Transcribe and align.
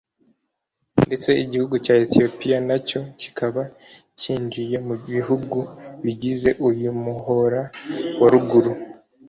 ndetse 1.07 1.29
igihugu 1.43 1.75
cya 1.85 1.95
Ethiopia 2.05 2.57
nacyo 2.67 2.99
kikaba 3.19 3.63
cyinjiye 4.19 4.77
mu 4.87 4.95
bihugu 5.09 5.59
bigize 6.03 6.49
uyu 6.67 6.89
muhora 7.03 7.61
wa 8.21 8.29
Ruguru 8.33 8.71